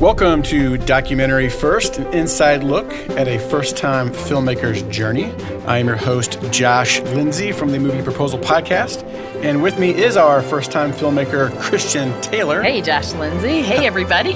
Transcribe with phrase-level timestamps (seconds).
[0.00, 5.26] Welcome to Documentary First, an inside look at a first time filmmaker's journey.
[5.66, 9.04] I am your host, Josh Lindsay from the Movie Proposal Podcast.
[9.44, 12.60] And with me is our first time filmmaker, Christian Taylor.
[12.60, 13.62] Hey, Josh Lindsay.
[13.62, 14.34] Hey, everybody.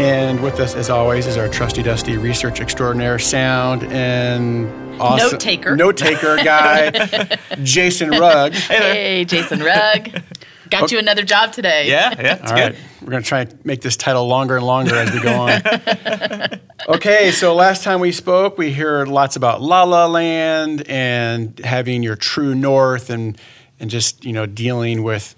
[0.00, 4.68] And with us, as always, is our trusty dusty research extraordinaire, sound and
[5.00, 8.52] awesome note taker, note taker guy, Jason Rugg.
[8.52, 10.22] Hey, Jason Rugg.
[10.70, 11.88] Got you another job today.
[11.88, 12.38] Yeah, yeah.
[12.46, 12.76] All right.
[13.00, 16.60] We're going to try and make this title longer and longer as we go on.
[16.96, 22.02] okay, so last time we spoke, we heard lots about La La Land and having
[22.02, 23.38] your true north and
[23.80, 25.36] and just, you know, dealing with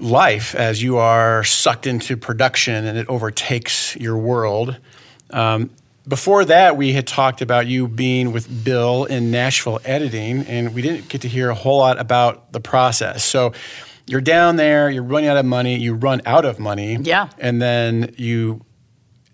[0.00, 4.78] life as you are sucked into production and it overtakes your world.
[5.30, 5.70] Um,
[6.08, 10.82] before that, we had talked about you being with Bill in Nashville editing, and we
[10.82, 13.22] didn't get to hear a whole lot about the process.
[13.22, 13.52] So,
[14.10, 16.98] you're down there, you're running out of money, you run out of money.
[17.00, 17.28] Yeah.
[17.38, 18.64] And then you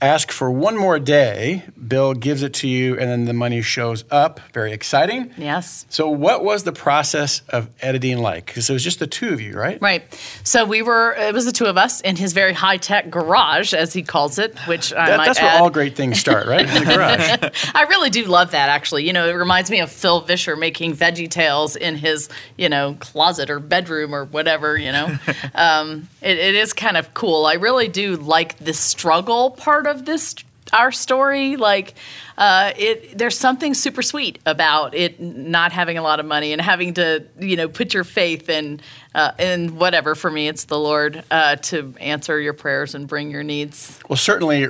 [0.00, 1.64] ask for one more day.
[1.88, 4.40] Bill gives it to you, and then the money shows up.
[4.52, 5.32] Very exciting.
[5.38, 5.86] Yes.
[5.88, 8.46] So, what was the process of editing like?
[8.46, 9.80] Because it was just the two of you, right?
[9.80, 10.02] Right.
[10.44, 11.14] So we were.
[11.14, 14.38] It was the two of us in his very high tech garage, as he calls
[14.38, 15.44] it, which I That- might that's add.
[15.54, 16.66] where all great things start, right?
[16.76, 17.70] In the garage.
[17.74, 18.68] I really do love that.
[18.68, 22.68] Actually, you know, it reminds me of Phil Vischer making Veggie Tales in his, you
[22.68, 24.76] know, closet or bedroom or whatever.
[24.76, 25.16] You know,
[25.54, 27.46] um, it, it is kind of cool.
[27.46, 30.34] I really do like the struggle part of this
[30.72, 31.56] our story.
[31.56, 31.94] Like,
[32.36, 36.60] uh, it there's something super sweet about it not having a lot of money and
[36.60, 38.80] having to, you know, put your faith in
[39.14, 40.14] uh, in whatever.
[40.16, 43.98] For me, it's the Lord uh, to answer your prayers and bring your needs.
[44.08, 44.66] well, certainly,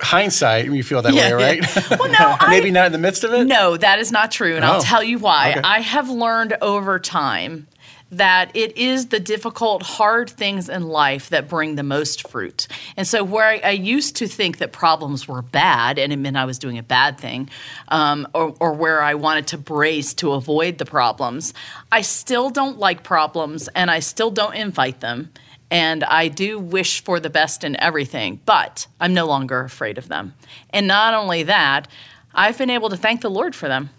[0.00, 1.60] hindsight, you feel that Yeah, way, yeah.
[1.60, 1.90] right?
[2.00, 3.44] Well, no, I- Maybe not in the midst of it?
[3.46, 4.68] No, that is not true, and Oh.
[4.68, 5.50] I'll tell you why.
[5.52, 5.60] Okay.
[5.62, 7.66] I have learned over time
[8.10, 12.66] that it is the difficult, hard things in life that bring the most fruit.
[12.96, 16.36] And so, where I, I used to think that problems were bad and it meant
[16.36, 17.48] I was doing a bad thing,
[17.88, 21.54] um, or, or where I wanted to brace to avoid the problems,
[21.92, 25.30] I still don't like problems and I still don't invite them.
[25.70, 30.08] And I do wish for the best in everything, but I'm no longer afraid of
[30.08, 30.34] them.
[30.70, 31.86] And not only that,
[32.34, 33.90] I've been able to thank the Lord for them.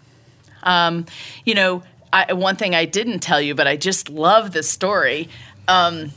[0.62, 1.06] Um,
[1.44, 5.28] you know, I, one thing I didn't tell you, but I just love this story.
[5.66, 6.12] Um,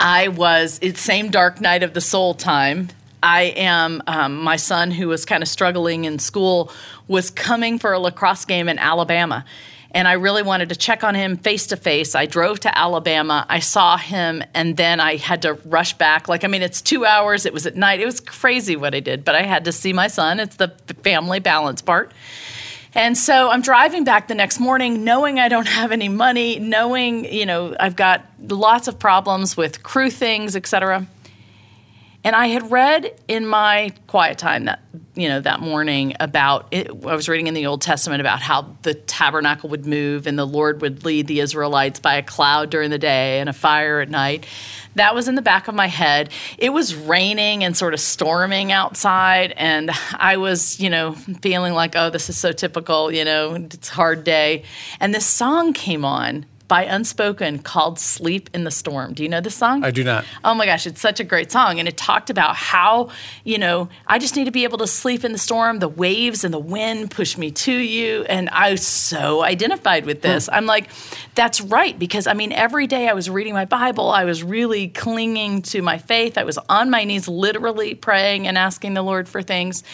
[0.00, 2.88] I was it's same dark night of the soul time.
[3.22, 6.72] I am um, my son who was kind of struggling in school
[7.06, 9.44] was coming for a lacrosse game in Alabama.
[9.94, 12.14] And I really wanted to check on him face to face.
[12.14, 13.44] I drove to Alabama.
[13.50, 16.28] I saw him, and then I had to rush back.
[16.28, 17.44] Like, I mean, it's two hours.
[17.44, 18.00] It was at night.
[18.00, 20.40] It was crazy what I did, but I had to see my son.
[20.40, 20.68] It's the
[21.02, 22.10] family balance part.
[22.94, 27.24] And so I'm driving back the next morning knowing I don't have any money, knowing,
[27.24, 31.06] you know, I've got lots of problems with crew things, et cetera.
[32.24, 34.80] And I had read in my quiet time that
[35.14, 38.76] you know that morning about it, I was reading in the Old Testament about how
[38.82, 42.90] the tabernacle would move and the Lord would lead the Israelites by a cloud during
[42.90, 44.46] the day and a fire at night.
[44.94, 46.30] That was in the back of my head.
[46.58, 51.12] It was raining and sort of storming outside, and I was you know
[51.42, 54.62] feeling like oh this is so typical you know it's a hard day.
[55.00, 59.12] And this song came on by Unspoken called Sleep in the Storm.
[59.12, 59.84] Do you know this song?
[59.84, 60.24] I do not.
[60.42, 61.78] Oh my gosh, it's such a great song.
[61.78, 63.10] And it talked about how,
[63.44, 65.80] you know, I just need to be able to sleep in the storm.
[65.80, 68.24] The waves and the wind push me to you.
[68.24, 70.48] And I was so identified with this.
[70.50, 70.88] I'm like,
[71.34, 71.98] that's right.
[71.98, 75.82] Because I mean, every day I was reading my Bible, I was really clinging to
[75.82, 76.38] my faith.
[76.38, 79.84] I was on my knees, literally praying and asking the Lord for things.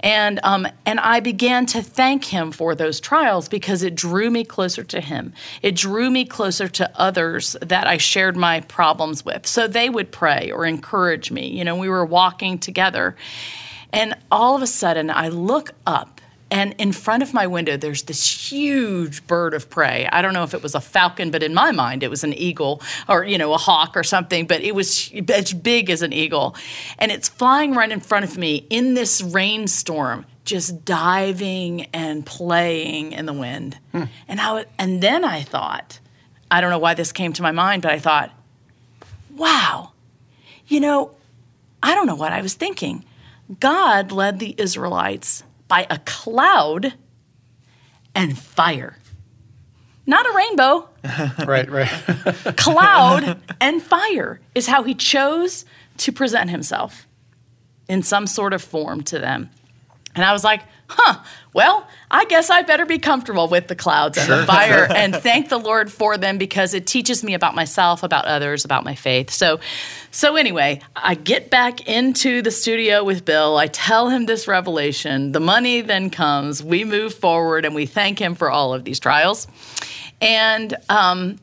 [0.00, 4.44] And, um, and I began to thank Him for those trials because it drew me
[4.44, 5.32] closer to Him.
[5.62, 9.46] It drew me closer to others that I shared my problems with.
[9.46, 11.48] So they would pray or encourage me.
[11.48, 13.16] You know, we were walking together.
[13.92, 16.20] And all of a sudden, I look up,
[16.50, 20.08] and in front of my window, there's this huge bird of prey.
[20.12, 22.32] I don't know if it was a falcon, but in my mind, it was an
[22.32, 26.12] eagle or, you know, a hawk or something, but it was as big as an
[26.12, 26.54] eagle.
[26.98, 33.12] And it's flying right in front of me in this rainstorm just diving and playing
[33.12, 33.78] in the wind.
[33.92, 34.04] Hmm.
[34.28, 35.98] And I and then I thought,
[36.50, 38.32] I don't know why this came to my mind, but I thought,
[39.34, 39.92] wow,
[40.66, 41.12] you know,
[41.82, 43.04] I don't know what I was thinking.
[43.60, 46.94] God led the Israelites by a cloud
[48.14, 48.98] and fire.
[50.06, 50.88] Not a rainbow,
[51.46, 51.88] Right, right.
[52.56, 55.64] cloud and fire is how he chose
[55.98, 57.06] to present himself
[57.88, 59.50] in some sort of form to them.
[60.14, 61.22] And I was like, huh,
[61.52, 65.48] well, I guess I better be comfortable with the clouds and the fire and thank
[65.48, 69.30] the Lord for them because it teaches me about myself, about others, about my faith.
[69.30, 69.60] So
[70.10, 73.58] so anyway, I get back into the studio with Bill.
[73.58, 75.32] I tell him this revelation.
[75.32, 76.62] The money then comes.
[76.62, 79.46] We move forward and we thank him for all of these trials.
[80.22, 81.38] And um,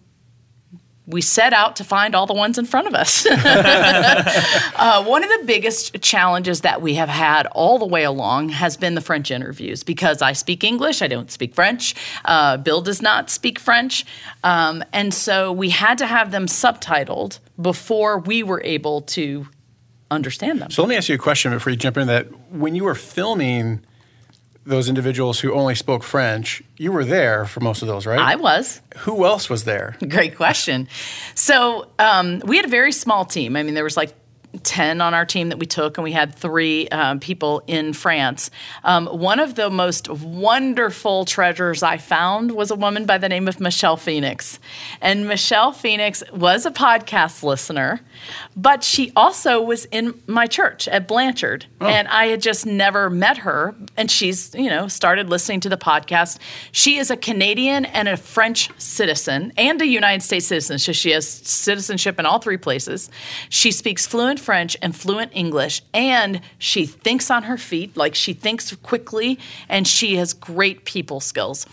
[1.05, 3.25] we set out to find all the ones in front of us.
[3.29, 8.77] uh, one of the biggest challenges that we have had all the way along has
[8.77, 11.95] been the French interviews because I speak English, I don't speak French.
[12.23, 14.05] Uh, Bill does not speak French.
[14.43, 19.47] Um, and so we had to have them subtitled before we were able to
[20.09, 20.71] understand them.
[20.71, 22.27] So let me ask you a question before you jump into that.
[22.51, 23.81] When you were filming,
[24.65, 28.19] those individuals who only spoke French, you were there for most of those, right?
[28.19, 28.81] I was.
[28.99, 29.97] Who else was there?
[30.07, 30.87] Great question.
[31.35, 33.55] So um, we had a very small team.
[33.55, 34.13] I mean, there was like
[34.61, 38.51] 10 on our team that we took, and we had three um, people in France.
[38.83, 43.47] Um, one of the most wonderful treasures I found was a woman by the name
[43.47, 44.59] of Michelle Phoenix.
[45.01, 48.01] And Michelle Phoenix was a podcast listener,
[48.55, 51.65] but she also was in my church at Blanchard.
[51.81, 51.87] Oh.
[51.87, 53.73] And I had just never met her.
[53.97, 56.37] And she's, you know, started listening to the podcast.
[56.71, 60.77] She is a Canadian and a French citizen and a United States citizen.
[60.77, 63.09] So she has citizenship in all three places.
[63.49, 68.33] She speaks fluent French and fluent English, and she thinks on her feet, like she
[68.33, 71.65] thinks quickly, and she has great people skills.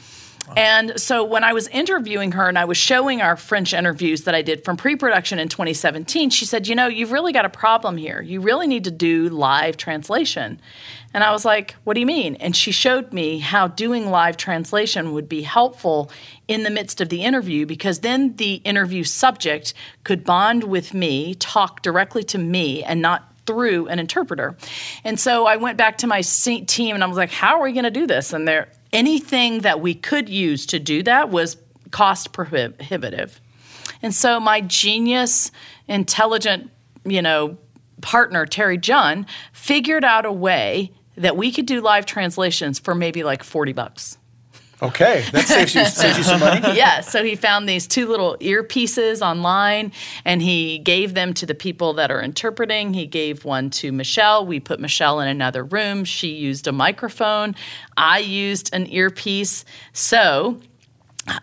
[0.57, 4.35] And so when I was interviewing her and I was showing our French interviews that
[4.35, 7.51] I did from pre production in 2017, she said, You know, you've really got a
[7.51, 8.21] problem here.
[8.21, 10.61] You really need to do live translation.
[11.13, 12.35] And I was like, What do you mean?
[12.37, 16.11] And she showed me how doing live translation would be helpful
[16.49, 19.73] in the midst of the interview because then the interview subject
[20.05, 24.57] could bond with me, talk directly to me, and not through an interpreter.
[25.05, 27.73] And so I went back to my team and I was like, how are we
[27.73, 28.33] going to do this?
[28.33, 31.57] And there anything that we could use to do that was
[31.91, 33.41] cost prohibitive.
[34.03, 35.51] And so my genius,
[35.89, 36.71] intelligent,
[37.05, 37.59] you know,
[38.01, 43.23] partner Terry Junn figured out a way that we could do live translations for maybe
[43.23, 44.17] like 40 bucks.
[44.83, 46.61] Okay, that saves you, saves you some money.
[46.77, 49.93] yeah, so he found these two little earpieces online
[50.25, 52.95] and he gave them to the people that are interpreting.
[52.95, 54.47] He gave one to Michelle.
[54.47, 56.05] We put Michelle in another room.
[56.05, 57.55] She used a microphone.
[57.97, 59.67] I used an earpiece.
[59.93, 60.61] So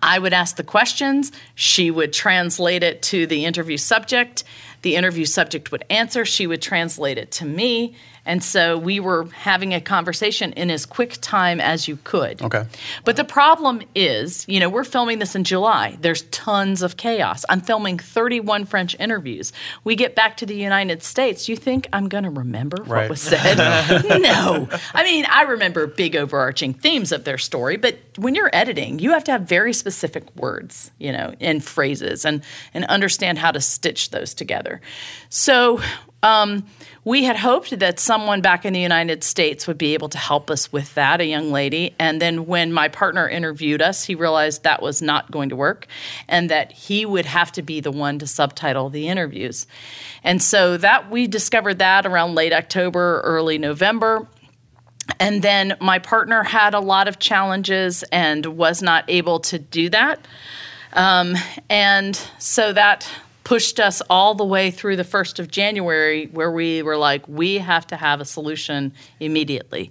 [0.02, 4.44] I would ask the questions, she would translate it to the interview subject.
[4.82, 7.96] The interview subject would answer, she would translate it to me,
[8.28, 12.42] and so we were having a conversation in as quick time as you could.
[12.42, 12.66] Okay.
[13.06, 15.98] But the problem is, you know, we're filming this in July.
[16.02, 17.46] There's tons of chaos.
[17.50, 19.54] I'm filming 31 French interviews.
[19.86, 21.48] We get back to the United States.
[21.48, 23.04] You think I'm going to remember right.
[23.04, 23.58] what was said?
[24.22, 24.68] no.
[24.94, 29.12] I mean, I remember big overarching themes of their story, but when you're editing, you
[29.12, 33.62] have to have very specific words, you know, and phrases and and understand how to
[33.62, 34.82] stitch those together.
[35.30, 35.80] So,
[36.24, 36.66] um,
[37.04, 40.50] we had hoped that someone back in the United States would be able to help
[40.50, 41.96] us with that, a young lady.
[42.00, 45.88] And then when my partner interviewed us, he realized that was not going to work
[46.28, 49.68] and that he would have to be the one to subtitle the interviews.
[50.24, 54.28] And so that we discovered that around late October, early November.
[55.20, 59.90] And then my partner had a lot of challenges and was not able to do
[59.90, 60.20] that.
[60.94, 61.36] Um,
[61.70, 63.08] and so that
[63.48, 67.60] pushed us all the way through the 1st of January, where we were like, we
[67.60, 69.90] have to have a solution immediately.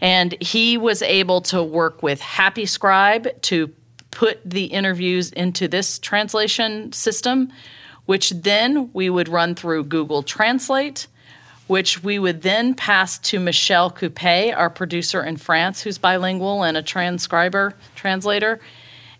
[0.00, 3.70] And he was able to work with Happy Scribe to
[4.10, 7.52] put the interviews into this translation system,
[8.06, 11.06] which then we would run through Google Translate.
[11.66, 16.76] Which we would then pass to Michelle Coupé, our producer in France, who's bilingual and
[16.76, 18.60] a transcriber, translator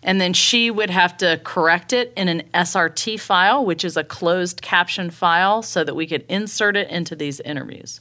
[0.05, 4.03] and then she would have to correct it in an SRT file, which is a
[4.03, 7.99] closed caption file, so that we could insert it into these interviews.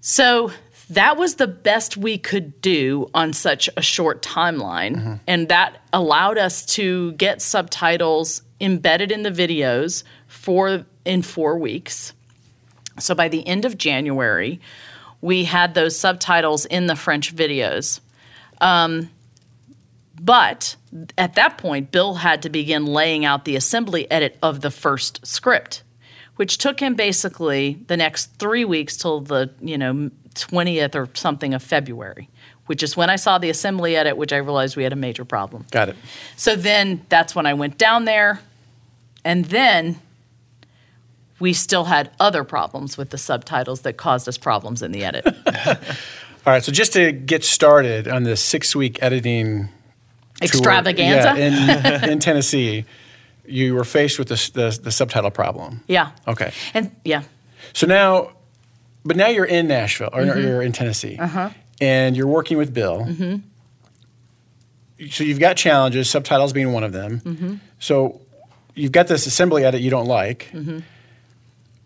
[0.00, 0.52] So
[0.88, 4.94] that was the best we could do on such a short timeline.
[4.94, 5.14] Mm-hmm.
[5.26, 12.12] And that allowed us to get subtitles embedded in the videos for in four weeks.
[13.00, 14.60] So by the end of January,
[15.20, 17.98] we had those subtitles in the French videos.
[18.60, 19.10] Um,
[20.20, 20.76] but
[21.18, 25.26] at that point, Bill had to begin laying out the assembly edit of the first
[25.26, 25.82] script,
[26.36, 31.54] which took him basically the next three weeks till the you know 20th or something
[31.54, 32.28] of February,
[32.66, 35.24] which is when I saw the assembly edit, which I realized we had a major
[35.24, 35.66] problem.
[35.70, 35.96] Got it.
[36.36, 38.40] So then that's when I went down there,
[39.24, 39.96] and then
[41.38, 45.26] we still had other problems with the subtitles that caused us problems in the edit.
[46.46, 49.68] All right, so just to get started on this six-week editing
[50.40, 51.34] tour- Extravaganza?
[51.38, 52.84] yeah, in, in Tennessee,
[53.46, 55.82] you were faced with the, the, the subtitle problem.
[55.86, 56.10] Yeah.
[56.26, 56.52] Okay.
[56.74, 57.22] And yeah.
[57.72, 58.30] So now,
[59.04, 60.40] but now you're in Nashville or Mm-hmm.
[60.40, 61.50] you're in Tennessee, Uh-huh.
[61.80, 63.04] and you're working with Bill.
[63.04, 63.36] Mm-hmm.
[65.10, 67.20] So you've got challenges, subtitles being one of them.
[67.20, 67.54] Mm-hmm.
[67.78, 68.20] So
[68.74, 70.50] you've got this assembly edit you don't like.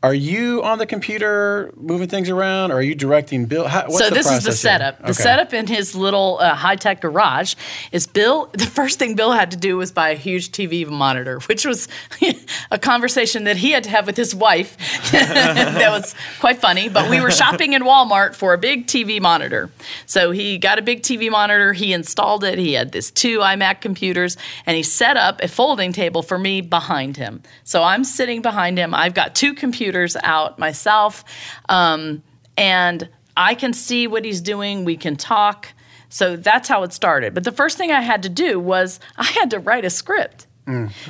[0.02, 3.68] Are you on the computer moving things around, or are you directing Bill?
[3.68, 4.52] How, so this is the process here?
[4.72, 4.98] setup.
[5.00, 5.12] The Okay.
[5.12, 7.54] setup in his little uh, high tech garage
[7.92, 8.48] is Bill.
[8.60, 11.86] The first thing Bill had to do was buy a huge TV monitor, which was
[12.70, 14.78] a conversation that he had to have with his wife.
[15.12, 16.88] that was quite funny.
[16.88, 19.70] But we were shopping in Walmart for a big TV monitor.
[20.06, 21.74] So he got a big TV monitor.
[21.74, 22.58] He installed it.
[22.58, 26.62] He had this two iMac computers, and he set up a folding table for me
[26.62, 27.42] behind him.
[27.64, 28.94] So I'm sitting behind him.
[28.94, 29.89] I've got two computers
[30.22, 31.24] out myself.
[31.68, 32.22] Um,
[32.56, 34.84] and I can see what he's doing.
[34.84, 35.68] We can talk.
[36.08, 37.34] So that's how it started.
[37.34, 40.46] But the first thing I had to do was I had to write a script.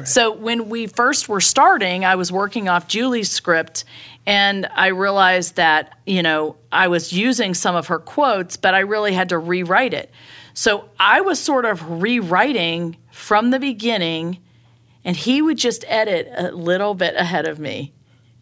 [0.05, 3.85] So when we first were starting, I was working off Julie's script
[4.27, 8.81] and I realized that, you know, I was using some of her quotes, but I
[8.81, 10.11] really had to rewrite it.
[10.55, 14.39] So I was sort of rewriting from the beginning
[15.05, 17.93] and he would just edit a little bit ahead of me,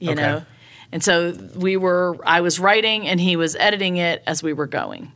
[0.00, 0.23] you Okay.
[0.23, 0.45] know.
[0.90, 4.67] And so we were I was writing and he was editing it as we were
[4.67, 5.12] going.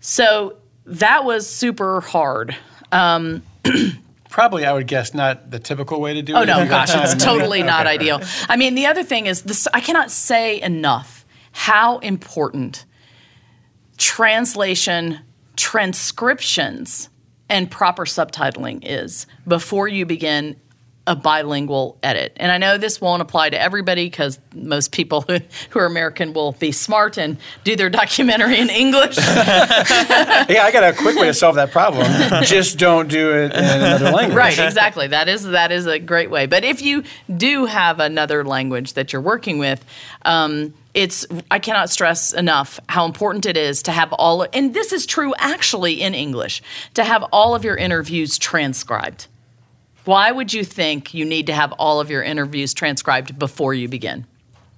[0.00, 2.56] So that was super hard.
[2.90, 3.42] Um,
[4.30, 6.48] Probably, I would guess, not the typical way to do oh, it.
[6.48, 8.20] Oh no, gosh, it's totally not ideal.
[8.48, 12.86] I mean, the other thing is this I cannot say enough how important
[13.98, 15.18] translation,
[15.56, 17.08] transcriptions,
[17.48, 20.56] and proper subtitling is before you begin
[21.10, 22.32] a bilingual edit.
[22.36, 25.38] And I know this won't apply to everybody because most people who,
[25.70, 29.18] who are American will be smart and do their documentary in English.
[30.50, 32.06] Yeah, I got a quick way to solve that problem.
[32.42, 34.36] Just don't do it in another language.
[34.36, 37.02] right exactly that is that is a great way but if you
[37.36, 39.84] do have another language that you're working with
[40.24, 44.92] um, it's i cannot stress enough how important it is to have all and this
[44.92, 46.62] is true actually in english
[46.94, 49.26] to have all of your interviews transcribed
[50.04, 53.88] why would you think you need to have all of your interviews transcribed before you
[53.88, 54.26] begin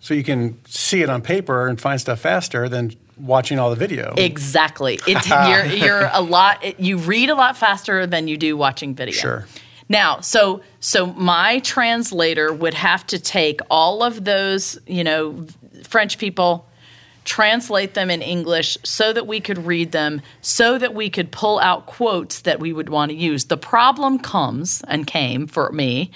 [0.00, 3.76] So you can see it on paper and find stuff faster than watching all the
[3.76, 4.14] video.
[4.16, 4.98] Exactly.
[5.06, 6.80] It, you're, you're a lot.
[6.80, 9.14] You read a lot faster than you do watching video.
[9.14, 9.46] Sure.
[9.88, 15.46] Now, so so my translator would have to take all of those, you know,
[15.84, 16.66] French people,
[17.24, 21.58] translate them in English so that we could read them, so that we could pull
[21.60, 23.44] out quotes that we would want to use.
[23.46, 26.10] The problem comes and came for me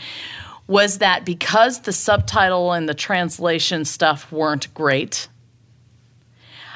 [0.67, 5.29] was that because the subtitle and the translation stuff weren't great,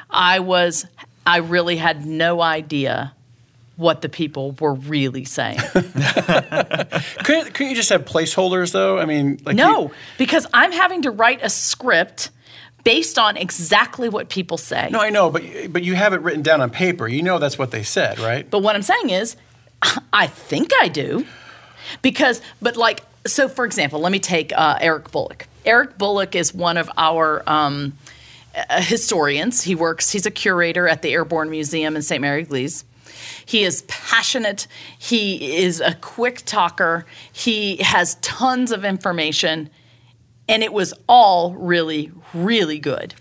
[0.09, 0.85] I was
[1.25, 3.13] I really had no idea
[3.75, 5.57] what the people were really saying.
[7.23, 8.99] Couldn't, couldn't you just have placeholders though?
[8.99, 12.29] I mean, like no, you- because I'm having to write a script
[12.83, 14.89] based on exactly what people say.
[14.91, 17.07] no, I know, but but you have it written down on paper.
[17.07, 18.49] You know that's what they said, right?
[18.49, 19.35] But what I'm saying is,
[20.13, 21.25] I think I do.
[22.01, 25.47] Because, but like, so for example, let me take uh, Eric Bullock.
[25.65, 27.93] Eric Bullock is one of our um,
[28.55, 29.61] uh, historians.
[29.63, 32.83] He works, he's a curator at the Airborne Museum in Sainte-Mère-Église.
[33.45, 34.67] He is passionate.
[34.97, 37.05] He is a quick talker.
[37.31, 39.69] He has tons of information.
[40.51, 43.15] And it was all really, really good.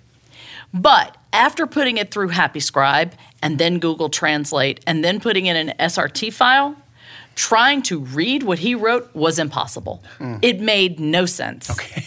[0.74, 5.56] But after putting it through Happy Scribe and then Google Translate and then putting in
[5.56, 6.76] an SRT file,
[7.34, 10.02] trying to read what he wrote was impossible.
[10.18, 10.36] Hmm.
[10.42, 11.70] It made no sense.
[11.70, 12.04] Okay.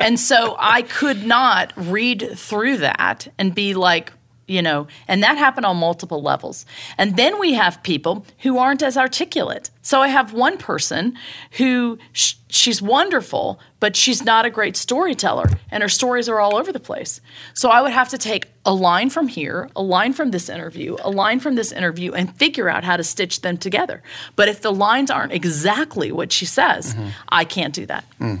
[0.00, 4.12] and so I could not read through that and be like,
[4.46, 6.66] you know, and that happened on multiple levels.
[6.98, 9.70] And then we have people who aren't as articulate.
[9.82, 11.16] So I have one person
[11.52, 16.56] who sh- she's wonderful, but she's not a great storyteller, and her stories are all
[16.56, 17.20] over the place.
[17.54, 20.96] So I would have to take a line from here, a line from this interview,
[21.02, 24.02] a line from this interview, and figure out how to stitch them together.
[24.36, 27.08] But if the lines aren't exactly what she says, mm-hmm.
[27.28, 28.04] I can't do that.
[28.20, 28.40] Mm.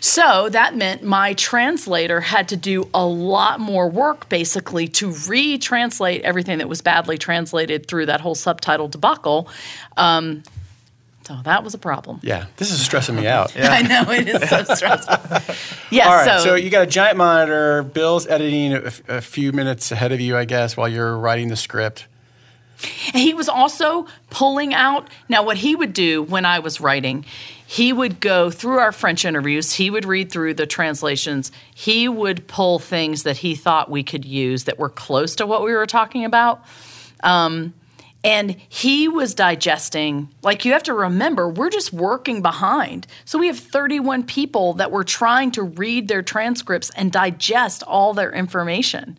[0.00, 6.20] So that meant my translator had to do a lot more work basically to retranslate
[6.20, 9.48] everything that was badly translated through that whole subtitle debacle.
[9.96, 10.42] Um,
[11.24, 12.18] so that was a problem.
[12.22, 13.54] Yeah, this is stressing me out.
[13.62, 13.68] Yeah.
[13.70, 15.56] I know it is so stressful.
[15.90, 16.08] Yeah.
[16.08, 17.82] All right, so, so, you got a giant monitor.
[17.82, 21.56] Bill's editing a, a few minutes ahead of you, I guess, while you're writing the
[21.56, 22.06] script.
[22.78, 25.08] he was also pulling out.
[25.28, 27.26] Now, what he would do when I was writing,
[27.72, 32.46] he would go through our French interviews, he would read through the translations, he would
[32.46, 35.86] pull things that he thought we could use that were close to what we were
[35.86, 36.62] talking about.
[37.22, 37.72] Um,
[38.22, 43.06] and he was digesting, like you have to remember, we're just working behind.
[43.24, 48.12] So we have 31 people that were trying to read their transcripts and digest all
[48.12, 49.16] their information.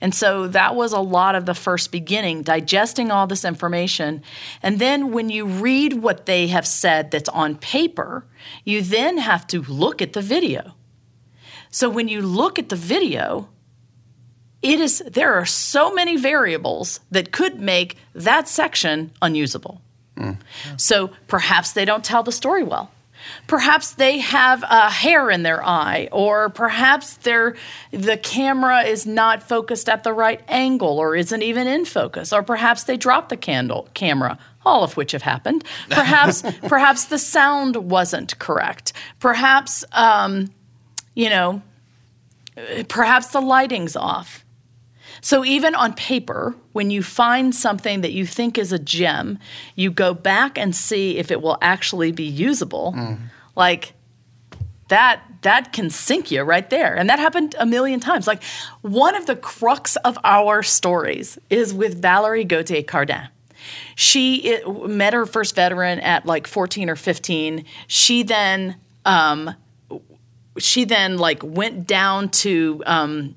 [0.00, 4.22] And so that was a lot of the first beginning, digesting all this information.
[4.62, 8.24] And then when you read what they have said that's on paper,
[8.64, 10.74] you then have to look at the video.
[11.70, 13.48] So when you look at the video,
[14.62, 19.80] it is there are so many variables that could make that section unusable.
[20.16, 20.38] Mm.
[20.76, 22.90] So perhaps they don't tell the story well.
[23.46, 27.56] Perhaps they have a hair in their eye, or perhaps their
[27.90, 32.42] the camera is not focused at the right angle, or isn't even in focus, or
[32.42, 34.38] perhaps they dropped the candle camera.
[34.62, 35.64] All of which have happened.
[35.88, 38.92] Perhaps, perhaps the sound wasn't correct.
[39.18, 40.50] Perhaps, um,
[41.14, 41.62] you know,
[42.88, 44.39] perhaps the lighting's off.
[45.20, 49.38] So even on paper, when you find something that you think is a gem,
[49.74, 52.94] you go back and see if it will actually be usable.
[52.96, 53.18] Mm.
[53.56, 53.94] Like
[54.88, 56.94] that that can sink you right there.
[56.94, 58.26] And that happened a million times.
[58.26, 58.42] Like
[58.82, 63.28] one of the crux of our stories is with Valerie Gauthier Cardin.
[63.94, 67.64] She it, met her first veteran at like 14 or 15.
[67.86, 69.54] She then um,
[70.58, 73.34] she then like went down to um,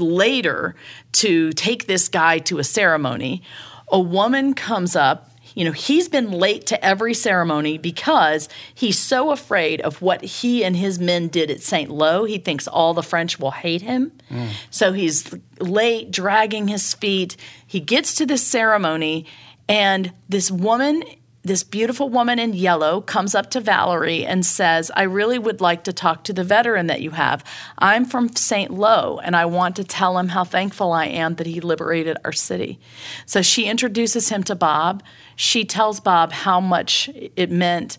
[0.00, 0.74] later
[1.12, 3.42] to take this guy to a ceremony,
[3.88, 5.30] a woman comes up.
[5.54, 10.64] You know, he's been late to every ceremony because he's so afraid of what he
[10.64, 11.90] and his men did at St.
[11.90, 12.24] Lo.
[12.24, 14.10] He thinks all the French will hate him.
[14.30, 14.48] Mm.
[14.70, 17.36] So he's late, dragging his feet.
[17.64, 19.26] He gets to this ceremony,
[19.68, 21.04] and this woman
[21.44, 25.84] this beautiful woman in yellow comes up to Valerie and says, I really would like
[25.84, 27.44] to talk to the veteran that you have.
[27.78, 28.70] I'm from St.
[28.70, 32.32] Lo, and I want to tell him how thankful I am that he liberated our
[32.32, 32.80] city.
[33.26, 35.02] So she introduces him to Bob.
[35.36, 37.98] She tells Bob how much it meant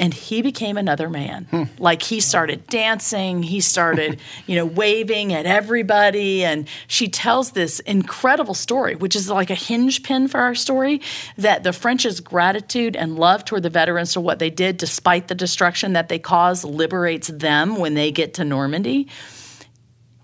[0.00, 1.46] and he became another man.
[1.50, 1.64] Hmm.
[1.78, 6.42] Like he started dancing, he started, you know, waving at everybody.
[6.42, 11.02] And she tells this incredible story, which is like a hinge pin for our story
[11.36, 15.34] that the French's gratitude and love toward the veterans for what they did, despite the
[15.34, 19.06] destruction that they caused, liberates them when they get to Normandy.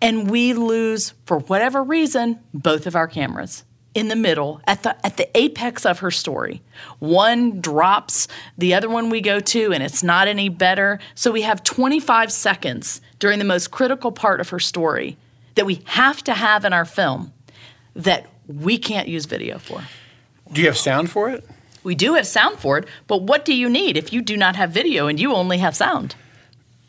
[0.00, 3.64] And we lose, for whatever reason, both of our cameras
[3.96, 6.60] in the middle at the at the apex of her story.
[6.98, 8.28] One drops,
[8.58, 10.98] the other one we go to and it's not any better.
[11.14, 15.16] So we have 25 seconds during the most critical part of her story
[15.54, 17.32] that we have to have in our film
[17.94, 19.82] that we can't use video for.
[20.52, 21.48] Do you have sound for it?
[21.82, 24.56] We do have sound for it, but what do you need if you do not
[24.56, 26.16] have video and you only have sound?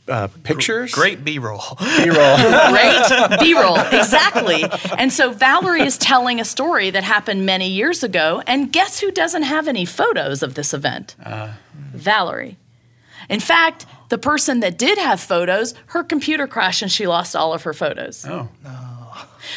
[0.07, 0.93] Uh, pictures.
[0.93, 1.61] Great B roll.
[1.79, 2.37] B roll.
[2.69, 3.79] Great B roll.
[3.79, 4.65] Exactly.
[4.97, 8.41] And so Valerie is telling a story that happened many years ago.
[8.47, 11.15] And guess who doesn't have any photos of this event?
[11.23, 11.53] Uh.
[11.93, 12.57] Valerie.
[13.29, 17.53] In fact, the person that did have photos, her computer crashed and she lost all
[17.53, 18.25] of her photos.
[18.25, 18.49] Oh.
[18.63, 18.97] No.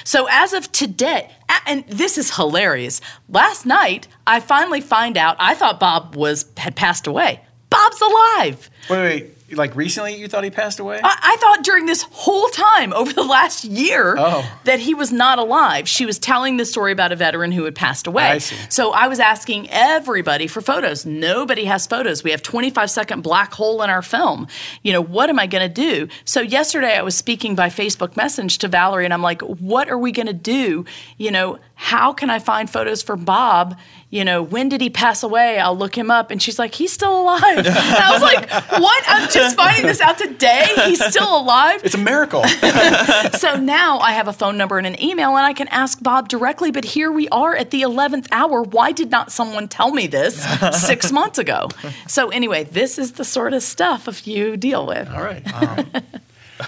[0.04, 1.30] So as of today,
[1.66, 3.00] and this is hilarious.
[3.28, 5.36] Last night, I finally find out.
[5.38, 7.40] I thought Bob was had passed away.
[7.70, 8.70] Bob's alive.
[8.90, 11.00] Wait, wait like recently you thought he passed away?
[11.02, 14.58] I, I, thought during this whole time over the last year oh.
[14.64, 15.88] that he was not alive.
[15.88, 18.24] She was telling the story about a veteran who had passed away.
[18.24, 18.56] I see.
[18.68, 21.06] So I was asking everybody for photos.
[21.06, 22.22] Nobody has photos.
[22.22, 24.46] We have 25 second black hole in our film.
[24.82, 26.08] You know, what am I going to do?
[26.24, 29.98] So yesterday I was speaking by Facebook message to Valerie and I'm like, what are
[29.98, 30.84] we going to do?
[31.18, 33.76] You know, how can I find photos for Bob?
[34.12, 35.60] You know, when did he pass away?
[35.60, 36.32] I'll look him up.
[36.32, 37.58] And she's like, he's still alive.
[37.58, 39.04] And I was like, what?
[39.06, 40.66] I'm just finding this out today.
[40.84, 41.84] He's still alive.
[41.84, 42.42] It's a miracle.
[43.38, 46.28] so now I have a phone number and an email, and I can ask Bob
[46.28, 46.72] directly.
[46.72, 48.62] But here we are at the 11th hour.
[48.62, 50.44] Why did not someone tell me this
[50.84, 51.68] six months ago?
[52.08, 55.08] So, anyway, this is the sort of stuff if you deal with.
[55.08, 55.44] All right.
[55.46, 55.84] Wow.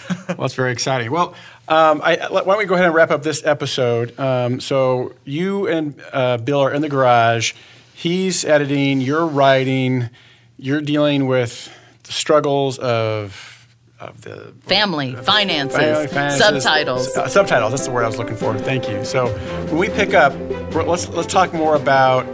[0.29, 1.11] well, it's very exciting.
[1.11, 1.35] Well,
[1.73, 4.19] um, I, why don't we go ahead and wrap up this episode?
[4.21, 7.55] Um, so you and uh, Bill are in the garage.
[7.95, 9.01] He's editing.
[9.01, 10.11] You're writing.
[10.59, 13.67] You're dealing with the struggles of
[13.99, 17.17] of the family, uh, finances, family finances, subtitles.
[17.17, 17.73] Uh, subtitles.
[17.73, 18.55] That's the word I was looking for.
[18.59, 19.03] Thank you.
[19.03, 19.29] So
[19.69, 20.35] when we pick up,
[20.75, 22.27] let's let's talk more about.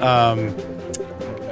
[0.00, 0.56] Um,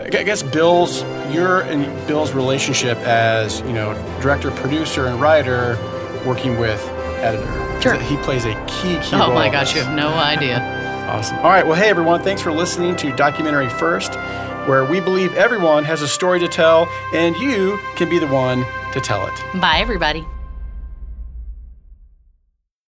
[0.01, 1.03] I guess Bill's
[1.35, 5.77] your and Bill's relationship as you know director, producer, and writer,
[6.25, 6.81] working with
[7.19, 7.81] editor.
[7.81, 7.95] Sure.
[7.99, 9.31] He plays a key, key oh role.
[9.31, 10.59] Oh my gosh, you have no idea.
[11.09, 11.37] awesome.
[11.39, 11.67] All right.
[11.67, 12.23] Well, hey, everyone.
[12.23, 14.15] Thanks for listening to Documentary First.
[14.67, 18.65] where we believe everyone has a story to tell and you can be the one
[18.93, 19.61] to tell it.
[19.61, 20.27] Bye, everybody.